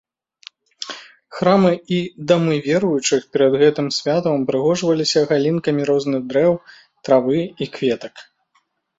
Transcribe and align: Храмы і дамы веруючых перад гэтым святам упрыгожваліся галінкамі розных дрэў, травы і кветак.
Храмы 1.39 1.69
і 1.97 1.97
дамы 2.29 2.55
веруючых 2.67 3.21
перад 3.35 3.53
гэтым 3.61 3.87
святам 3.97 4.33
упрыгожваліся 4.45 5.19
галінкамі 5.33 5.81
розных 5.91 6.25
дрэў, 6.31 6.53
травы 7.09 7.39
і 7.43 7.65
кветак. 7.77 8.13